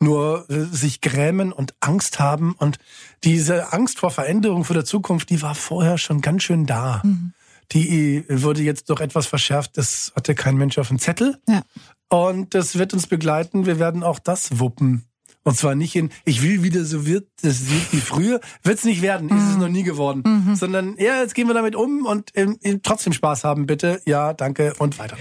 [0.00, 2.78] nur äh, sich grämen und Angst haben und
[3.24, 7.02] diese Angst vor Veränderung, vor der Zukunft, die war vorher schon ganz schön da.
[7.04, 7.32] Mhm
[7.72, 9.76] die wurde jetzt doch etwas verschärft.
[9.76, 11.38] Das hatte kein Mensch auf dem Zettel.
[11.46, 11.62] Ja.
[12.08, 13.66] Und das wird uns begleiten.
[13.66, 15.04] Wir werden auch das wuppen.
[15.44, 18.40] Und zwar nicht in, ich will wieder so wird, das wird wie früher.
[18.62, 19.38] Wird es nicht werden, mhm.
[19.38, 19.60] ist es mhm.
[19.60, 20.22] noch nie geworden.
[20.26, 20.56] Mhm.
[20.56, 24.02] Sondern, ja, jetzt gehen wir damit um und ähm, trotzdem Spaß haben, bitte.
[24.04, 25.16] Ja, danke und weiter.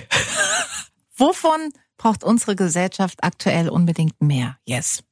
[1.15, 4.58] Wovon braucht unsere Gesellschaft aktuell unbedingt mehr?
[4.65, 5.04] Yes.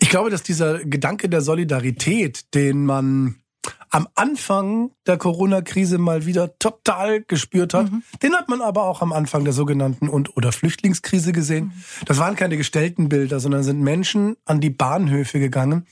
[0.00, 3.36] Ich glaube, dass dieser Gedanke der Solidarität, den man
[3.94, 7.92] am Anfang der Corona-Krise mal wieder total gespürt hat.
[7.92, 8.02] Mhm.
[8.24, 11.66] Den hat man aber auch am Anfang der sogenannten und oder Flüchtlingskrise gesehen.
[11.66, 11.72] Mhm.
[12.06, 15.86] Das waren keine gestellten Bilder, sondern sind Menschen an die Bahnhöfe gegangen,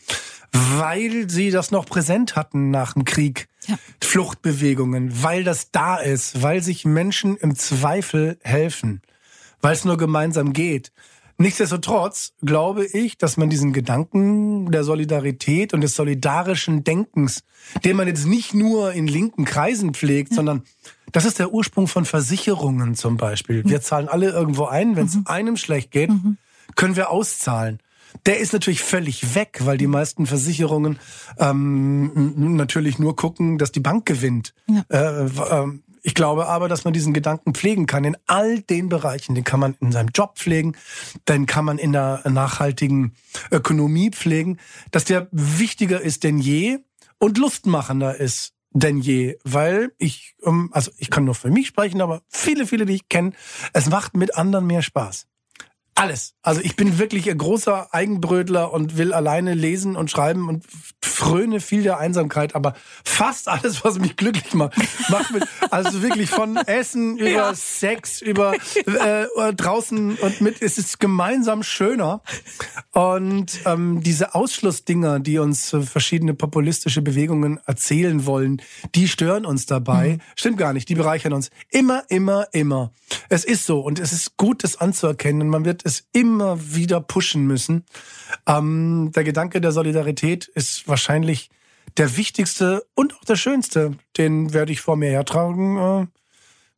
[0.50, 3.46] weil sie das noch präsent hatten nach dem Krieg.
[3.68, 3.78] Ja.
[4.02, 9.00] Fluchtbewegungen, weil das da ist, weil sich Menschen im Zweifel helfen,
[9.60, 10.90] weil es nur gemeinsam geht.
[11.42, 17.42] Nichtsdestotrotz glaube ich, dass man diesen Gedanken der Solidarität und des solidarischen Denkens,
[17.84, 20.62] den man jetzt nicht nur in linken Kreisen pflegt, sondern
[21.10, 23.64] das ist der Ursprung von Versicherungen zum Beispiel.
[23.66, 25.24] Wir zahlen alle irgendwo ein, wenn es mhm.
[25.26, 26.38] einem schlecht geht, mhm.
[26.76, 27.80] können wir auszahlen.
[28.24, 31.00] Der ist natürlich völlig weg, weil die meisten Versicherungen
[31.38, 34.54] ähm, natürlich nur gucken, dass die Bank gewinnt.
[34.68, 34.84] Ja.
[34.90, 35.66] Äh, äh,
[36.02, 39.34] ich glaube aber, dass man diesen Gedanken pflegen kann in all den Bereichen.
[39.34, 40.76] Den kann man in seinem Job pflegen,
[41.28, 43.14] den kann man in der nachhaltigen
[43.50, 44.58] Ökonomie pflegen,
[44.90, 46.78] dass der wichtiger ist denn je
[47.18, 52.00] und lustmachender ist denn je, weil ich, ähm, also ich kann nur für mich sprechen,
[52.00, 53.32] aber viele, viele, die ich kenne,
[53.72, 55.26] es macht mit anderen mehr Spaß.
[56.02, 56.34] Alles.
[56.42, 60.64] Also ich bin wirklich ein großer Eigenbrötler und will alleine lesen und schreiben und
[61.00, 64.76] fröne viel der Einsamkeit, aber fast alles, was mich glücklich macht,
[65.08, 67.54] macht mit, also wirklich von Essen über ja.
[67.54, 72.22] Sex, über äh, draußen und mit, es ist gemeinsam schöner.
[72.90, 78.60] Und ähm, diese Ausschlussdinger, die uns verschiedene populistische Bewegungen erzählen wollen,
[78.96, 80.14] die stören uns dabei.
[80.14, 80.20] Mhm.
[80.34, 81.50] Stimmt gar nicht, die bereichern uns.
[81.70, 82.90] Immer, immer, immer.
[83.28, 87.00] Es ist so und es ist gut, das anzuerkennen und man wird es immer wieder
[87.00, 87.84] pushen müssen.
[88.46, 91.50] Ähm, der Gedanke der Solidarität ist wahrscheinlich
[91.96, 93.92] der wichtigste und auch der schönste.
[94.16, 96.06] Den werde ich vor mir hertragen, äh,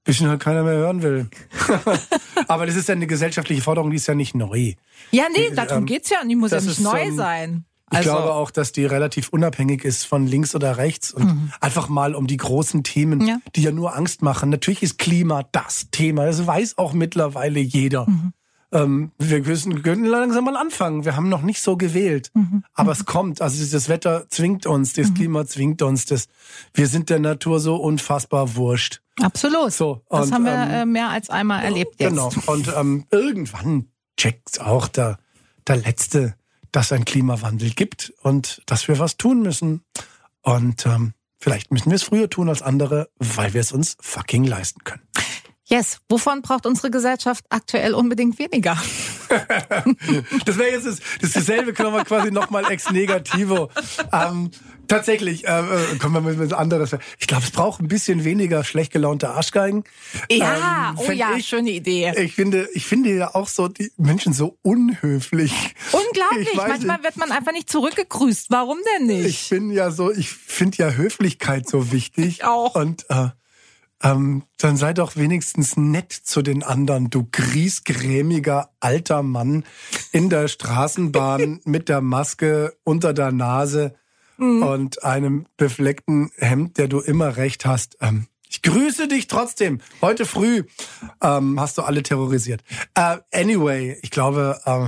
[0.05, 1.29] bis ihn halt keiner mehr hören will.
[2.49, 4.75] Aber das ist ja eine gesellschaftliche Forderung, die ist ja nicht neu.
[5.11, 6.19] Ja, nee, darum ähm, geht's ja.
[6.29, 7.65] Die muss ja nicht ist, neu ähm, sein.
[7.93, 11.89] Ich Also- glaube auch, dass die relativ unabhängig ist von links oder rechts und einfach
[11.89, 13.27] mal um die großen Themen, Mhm.
[13.29, 13.39] Ja.
[13.55, 14.51] die ja nur Angst machen.
[14.51, 16.25] Natürlich ist Klima das Thema.
[16.27, 18.07] Das weiß auch mittlerweile jeder.
[18.09, 18.33] Mhm.
[18.75, 21.05] Ähm, wir müssen, können langsam mal anfangen.
[21.05, 22.31] Wir haben noch nicht so gewählt.
[22.35, 22.65] Mhm.
[22.75, 23.41] Aber es kommt.
[23.41, 26.07] Also das Wetter zwingt uns, das Klima zwingt uns.
[26.07, 26.27] Das,
[26.75, 29.01] wir sind der Natur so unfassbar wurscht.
[29.23, 29.73] Absolut.
[29.73, 32.11] So, das und, haben wir ähm, äh, mehr als einmal erlebt jetzt.
[32.11, 32.33] Genau.
[32.47, 35.19] Und ähm, irgendwann checkt auch der,
[35.69, 36.35] der Letzte,
[36.73, 39.83] dass ein Klimawandel gibt und dass wir was tun müssen.
[40.43, 44.43] Und ähm, vielleicht müssen wir es früher tun als andere, weil wir es uns fucking
[44.43, 45.03] leisten können.
[45.67, 48.77] Yes, wovon braucht unsere Gesellschaft aktuell unbedingt weniger?
[50.45, 53.71] Das wäre jetzt das, das dasselbe, können wir quasi nochmal ex negativo.
[54.13, 54.51] Ähm,
[54.87, 56.95] tatsächlich, äh, äh, kommen wir mit was anderes.
[57.19, 59.85] Ich glaube, es braucht ein bisschen weniger schlecht gelaunte Arschgeigen.
[60.31, 62.13] Ja, Ähm, oh ja, ich, schöne Idee.
[62.17, 65.53] Ich finde, ich finde ja auch so die Menschen so unhöflich.
[65.93, 67.05] Unglaublich, manchmal nicht.
[67.05, 68.51] wird man einfach nicht zurückgegrüßt.
[68.51, 69.27] Warum denn nicht?
[69.27, 72.27] Ich bin ja so, ich finde ja Höflichkeit so wichtig.
[72.27, 72.75] Ich auch.
[72.75, 73.29] Und äh,
[74.03, 79.65] ähm, dann sei doch wenigstens nett zu den anderen, du griesgrämiger alter Mann
[80.13, 83.95] in der Straßenbahn mit der Maske unter der Nase
[84.37, 84.63] Mhm.
[84.63, 87.97] und einem befleckten Hemd, der du immer recht hast.
[88.01, 89.81] Ähm, ich grüße dich trotzdem.
[90.01, 90.65] Heute früh
[91.23, 92.63] ähm, hast du alle terrorisiert.
[92.95, 94.87] Äh, anyway, ich glaube, äh,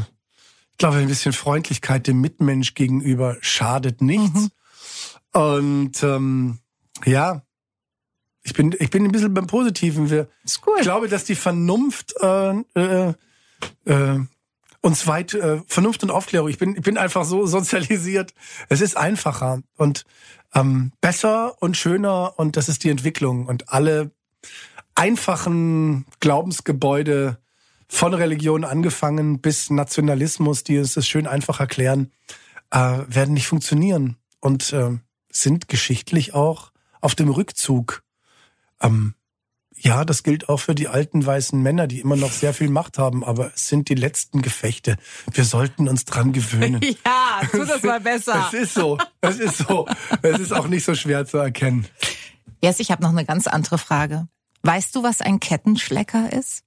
[0.73, 4.49] ich glaube, ein bisschen Freundlichkeit dem Mitmensch gegenüber schadet nichts.
[5.33, 6.59] Und ähm,
[7.05, 7.43] ja,
[8.47, 10.09] ich bin, ich bin ein bisschen beim Positiven.
[10.09, 10.77] Wir, ist cool.
[10.79, 13.13] ich glaube, dass die Vernunft äh, äh,
[13.87, 14.21] äh,
[14.81, 16.49] uns weit äh, Vernunft und Aufklärung.
[16.49, 18.35] Ich bin, ich bin einfach so sozialisiert.
[18.69, 20.05] Es ist einfacher und
[20.55, 23.47] ähm, besser und schöner und das ist die Entwicklung.
[23.47, 24.13] Und alle
[24.95, 27.39] einfachen Glaubensgebäude
[27.89, 32.13] von Religion angefangen bis Nationalismus, die uns das schön einfach erklären,
[32.71, 34.99] äh, werden nicht funktionieren und äh,
[35.33, 38.06] sind geschichtlich auch auf dem Rückzug.
[38.81, 39.15] Ähm,
[39.79, 42.99] ja, das gilt auch für die alten weißen Männer, die immer noch sehr viel Macht
[42.99, 44.97] haben, aber es sind die letzten Gefechte.
[45.33, 46.81] Wir sollten uns dran gewöhnen.
[47.05, 48.47] Ja, tu das mal besser.
[48.49, 48.97] Es ist so.
[49.21, 49.87] Es ist so.
[50.23, 51.87] Es ist auch nicht so schwer zu erkennen.
[52.63, 54.29] Yes, ich habe noch eine ganz andere Frage.
[54.63, 56.66] Weißt du, was ein Kettenschlecker ist?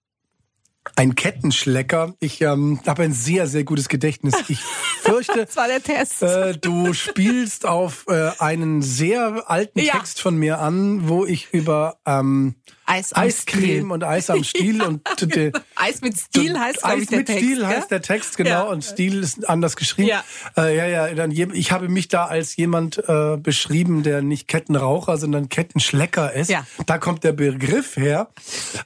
[0.96, 2.16] Ein Kettenschlecker.
[2.20, 4.34] Ich ähm, habe ein sehr, sehr gutes Gedächtnis.
[4.48, 4.60] Ich
[5.02, 6.24] fürchte, Das war der Test.
[6.24, 9.94] äh, du spielst auf äh, einen sehr alten Ja.
[9.94, 12.56] Text von mir an, wo ich über ähm,
[12.90, 13.92] Eis am Eiscreme Stiel.
[13.92, 15.02] und Eis am Stiel und
[15.36, 17.44] die, Eis mit Stil heißt, Eis ich, der mit Text.
[17.44, 17.68] Stil gell?
[17.68, 18.62] heißt der Text, genau, Ja.
[18.64, 20.10] und Stil ist anders geschrieben.
[20.10, 20.24] Ja.
[20.58, 24.48] Äh, ja, ja, dann je, ich habe mich da als jemand äh, beschrieben, der nicht
[24.48, 26.50] Kettenraucher, sondern Kettenschlecker ist.
[26.50, 26.66] Ja.
[26.88, 28.30] Da kommt der Begriff her.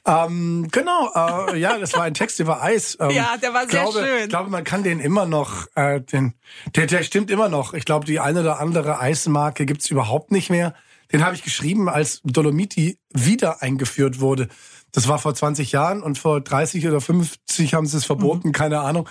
[0.06, 1.10] Ähm, genau,
[1.52, 2.96] äh, ja, das war ein Text über Eis.
[3.00, 4.22] Ähm, Ja, der war sehr glaube, schön.
[4.24, 6.34] Ich glaube, man kann den immer noch, äh, den,
[6.76, 7.72] der, der stimmt immer noch.
[7.74, 10.74] Ich glaube, die eine oder andere Eismarke gibt's überhaupt nicht mehr.
[11.14, 14.48] Den habe ich geschrieben, als Dolomiti wieder eingeführt wurde.
[14.90, 18.52] Das war vor 20 Jahren und vor 30 oder 50 haben sie es verboten, Mhm.
[18.52, 19.08] keine Ahnung.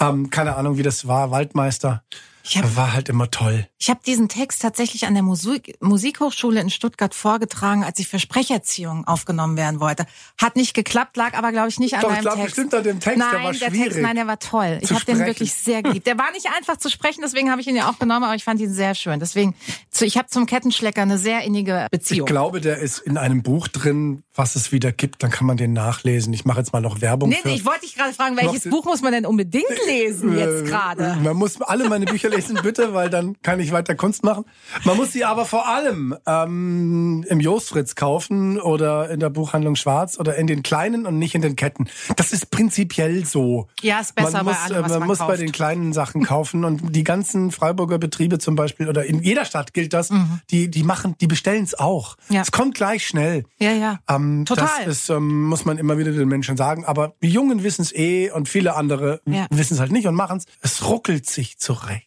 [0.00, 1.30] Ähm, keine Ahnung, wie das war.
[1.30, 2.02] Waldmeister.
[2.46, 3.66] Ich hab- war halt immer toll.
[3.78, 8.18] Ich habe diesen Text tatsächlich an der Musik Musikhochschule in Stuttgart vorgetragen, als ich für
[8.18, 10.04] Sprecherziehung aufgenommen werden wollte.
[10.38, 12.54] Hat nicht geklappt, lag aber, glaube ich, nicht an Doch, ich meinem glaube Text.
[12.56, 13.82] bestimmt an dem Text, nein, der war der schwierig.
[13.84, 14.78] Text, nein, der war toll.
[14.82, 16.06] Ich habe den wirklich sehr geliebt.
[16.06, 18.44] Der war nicht einfach zu sprechen, deswegen habe ich ihn ja auch genommen, aber ich
[18.44, 19.20] fand ihn sehr schön.
[19.20, 19.54] Deswegen,
[19.98, 22.26] ich habe zum Kettenschlecker eine sehr innige Ich Beziehung.
[22.26, 25.22] glaube, der ist in einem Buch drin, was es wieder gibt.
[25.22, 26.32] Dann kann man den nachlesen.
[26.32, 27.48] Ich mache jetzt mal noch Werbung Nee, für.
[27.48, 30.68] nee, ich wollte dich gerade fragen, welches Buch muss man denn unbedingt lesen jetzt Äh,
[30.68, 31.16] gerade?
[31.22, 34.44] Man muss alle meine Bücher lesen, bitte, weil dann kann ich weiter Kunst machen.
[34.84, 39.76] Man muss sie aber vor allem ähm, im Jost Fritz kaufen oder in der Buchhandlung
[39.76, 41.88] Schwarz oder in den kleinen und nicht in den Ketten.
[42.16, 43.68] Das ist prinzipiell so.
[43.82, 45.92] Ja, ist besser man bei muss, allem, äh, was man man muss bei den kleinen
[45.92, 50.10] Sachen kaufen und die ganzen Freiburger Betriebe zum Beispiel oder in jeder Stadt gilt das.
[50.50, 52.16] Die die machen, die bestellen es auch.
[52.28, 52.34] Mhm.
[52.36, 52.42] Ja.
[52.42, 53.44] Es kommt gleich schnell.
[53.58, 53.98] Ja, ja.
[54.08, 54.68] Ähm, Total.
[54.84, 56.84] Das ist, ähm, muss man immer wieder den Menschen sagen.
[56.84, 59.46] Aber die Jungen wissen es eh und viele andere Ja.
[59.50, 60.44] wissen es halt nicht und machen es.
[60.60, 62.06] Es ruckelt sich zurecht.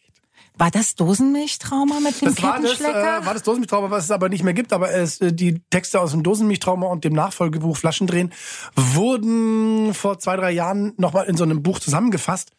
[0.58, 3.18] War das Dosenmilchtrauma mit dem Das war das, Kettenschlecker?
[3.22, 4.72] äh, war das Dosenmilchtrauma, was es aber nicht mehr gibt.
[4.72, 8.32] Aber es, äh, die Texte aus dem Dosenmilchtrauma und dem Nachfolgebuch Flaschendrehen
[8.74, 12.50] wurden vor zwei, drei Jahren nochmal in so einem Buch zusammengefasst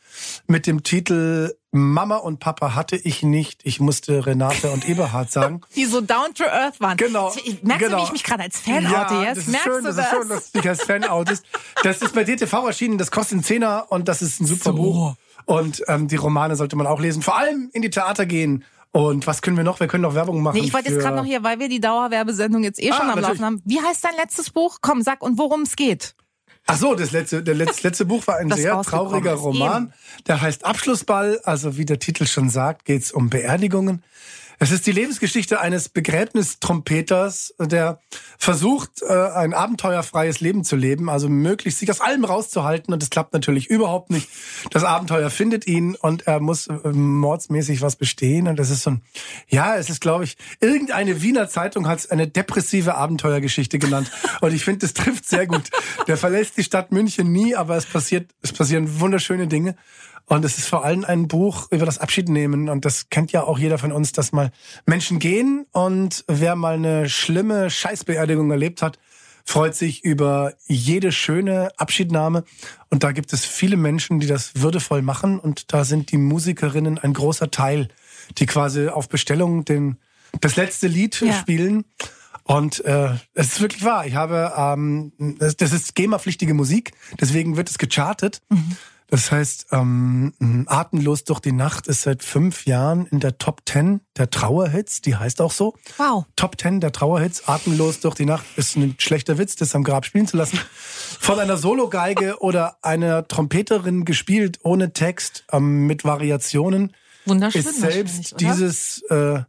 [0.47, 3.61] mit dem Titel Mama und Papa hatte ich nicht.
[3.63, 5.61] Ich musste Renate und Eberhard sagen.
[5.75, 6.97] die so down to earth waren.
[6.97, 7.31] Genau.
[7.43, 7.99] Ich, merkst du, genau.
[7.99, 9.37] wie ich mich gerade als Fan ja, oute jetzt?
[9.37, 10.05] Das ist Merkst schön, du das, das?
[10.05, 11.45] ist schön, dass du dich als Fan outest.
[11.83, 14.73] Das ist bei DTV erschienen, das kostet einen Zehner und das ist ein super So.
[14.73, 15.15] Buch.
[15.45, 17.21] Und ähm, die Romane sollte man auch lesen.
[17.21, 18.63] Vor allem in die Theater gehen.
[18.91, 19.79] Und was können wir noch?
[19.79, 20.57] Wir können noch Werbung machen.
[20.57, 22.99] Nee, ich wollte jetzt gerade noch hier, weil wir die Dauerwerbesendung jetzt eh schon Ah,
[23.01, 23.27] am natürlich.
[23.27, 23.61] Laufen haben.
[23.65, 24.79] Wie heißt dein letztes Buch?
[24.81, 26.15] Komm, sag und worum es geht.
[26.65, 29.33] Ach so, das letzte, der letzte, letzte Buch war ein Das sehr trauriger.
[29.33, 29.93] Roman.
[30.27, 31.39] Der heißt Abschlussball.
[31.43, 34.03] Also wie der Titel schon sagt, geht's um Beerdigungen.
[34.61, 38.01] Es ist die Lebensgeschichte eines Begräbnistrumpeters, der
[38.37, 42.93] versucht, äh, ein abenteuerfreies Leben zu leben, also möglichst sich aus allem rauszuhalten.
[42.93, 44.27] Und es klappt natürlich überhaupt nicht.
[44.71, 48.49] Das Abenteuer findet ihn und er muss äh, mordsmäßig was bestehen.
[48.49, 49.01] Und das ist so ein,
[49.47, 54.11] ja, es ist, glaube ich, irgendeine Wiener Zeitung hat es eine depressive Abenteuergeschichte genannt.
[54.41, 55.69] Und ich finde, das trifft sehr gut.
[56.07, 59.77] Der verlässt die Stadt München nie, aber es passiert, es passieren wunderschöne Dinge.
[60.25, 62.69] Und es ist vor allem ein Buch über das Abschiednehmen.
[62.69, 64.51] Und das kennt ja auch jeder von uns, dass mal
[64.85, 65.65] Menschen gehen.
[65.71, 68.99] Und wer mal eine schlimme Scheißbeerdigung erlebt hat,
[69.45, 72.43] freut sich über jede schöne Abschiednahme.
[72.89, 75.39] Und da gibt es viele Menschen, die das würdevoll machen.
[75.39, 77.87] Und da sind die Musikerinnen ein großer Teil,
[78.37, 79.97] die quasi auf Bestellung den,
[80.41, 81.33] das letzte Lied Ja.
[81.33, 81.85] spielen.
[82.43, 84.05] Und äh, es ist wirklich wahr.
[84.07, 88.41] Ich habe, ähm, das, das ist GEMA-pflichtige Musik, deswegen wird es gechartet.
[89.09, 94.01] Das heißt, ähm, Atemlos durch die Nacht ist seit fünf Jahren in der Top 10
[94.17, 95.75] der Trauerhits, die heißt auch so.
[95.97, 96.25] Wow.
[96.35, 100.05] Top 10 der Trauerhits, Atemlos durch die Nacht ist ein schlechter Witz, das am Grab
[100.05, 100.59] spielen zu lassen.
[101.19, 106.93] Von einer Sologeige oder einer Trompeterin gespielt, ohne Text, ähm, mit Variationen
[107.25, 107.61] Wunderschön.
[107.61, 109.41] ist selbst dieses äh,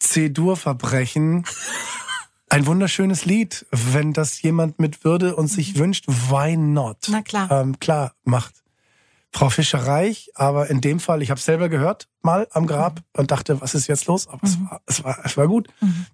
[0.00, 1.46] C-Dur-Verbrechen
[2.50, 3.64] ein wunderschönes Lied.
[3.70, 6.98] Wenn das jemand mit Würde und sich wünscht, why not?
[7.08, 7.50] Na klar.
[7.50, 8.54] Ähm, klar, macht
[9.32, 13.04] Frau Fischer reich, aber in dem Fall, ich habe selber gehört, mal am Grab Mhm.
[13.20, 14.26] und dachte, was ist jetzt los?
[14.28, 15.68] Aber es, war, es, war, es war gut.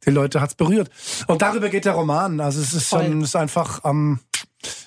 [0.04, 0.90] Die Leute hat's berührt.
[1.26, 2.40] Und darüber geht der Roman.
[2.40, 4.20] Also es ist, schon, es ist einfach, ähm,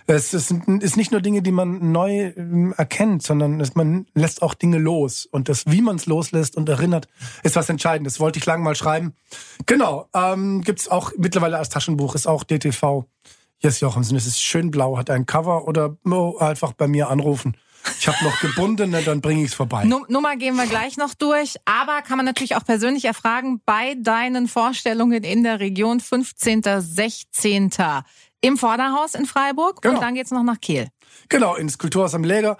[0.09, 4.41] es ist, ist nicht nur Dinge, die man neu ähm, erkennt, sondern es, man lässt
[4.41, 5.27] auch Dinge los.
[5.27, 7.07] Und das, wie man es loslässt und erinnert,
[7.43, 8.19] ist was Entscheidendes.
[8.19, 9.13] Wollte ich lang mal schreiben.
[9.65, 13.05] Genau, ähm, gibt's auch mittlerweile als Taschenbuch, ist auch DTV.
[13.61, 17.55] Yes, Jochemsen, es ist schön blau, hat ein Cover oder oh, einfach bei mir anrufen.
[17.99, 19.83] Ich habe noch gebundene, dann bringe ich's vorbei.
[19.83, 23.95] Nu- Nummer gehen wir gleich noch durch, aber kann man natürlich auch persönlich erfragen bei
[24.01, 26.63] deinen Vorstellungen in der Region 15.
[26.79, 27.69] 16.
[28.41, 29.95] im Vorderhaus in Freiburg Genau.
[29.95, 30.87] und dann geht's noch nach Kehl.
[31.27, 32.57] Genau, ins Kulturhaus am Läger.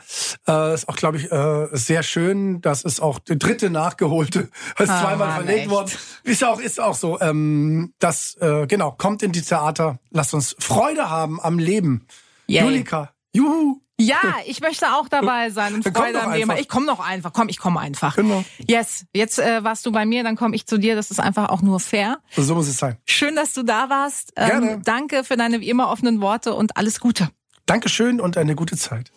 [0.48, 2.62] Äh, ist auch, glaube ich, äh, sehr schön.
[2.62, 4.50] Das ist auch die dritte nachgeholte.
[4.80, 5.70] Ist Ah, zweimal verlegt echt.
[5.70, 5.92] worden.
[6.24, 7.20] Ist auch, ist auch so.
[7.22, 10.00] Ähm, das, äh, genau, kommt in die Theater.
[10.12, 12.06] Lasst uns Freude haben am Leben.
[12.48, 12.63] Yay.
[12.63, 13.82] Julika, juhu.
[14.02, 16.50] Ja, ich möchte auch dabei sein und Freude Leben.
[16.50, 16.58] einfach.
[16.58, 17.34] Ich komme noch einfach.
[17.34, 18.15] Komm, ich komme einfach.
[18.15, 18.46] Genau.
[18.65, 20.96] Yes, jetzt äh, warst du bei mir, dann komme ich zu dir.
[20.96, 22.20] Das ist einfach auch nur fair.
[22.38, 22.98] So muss es sein.
[23.06, 24.32] Schön, dass du da warst.
[24.38, 24.82] Ähm, Gerne.
[24.86, 27.30] danke für deine wie immer offenen Worte und alles Gute.
[27.65, 29.12] Dankeschön und eine gute Zeit.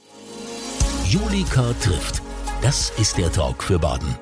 [1.06, 2.20] Julika trifft.
[2.60, 4.16] Das ist der Talk für Baden.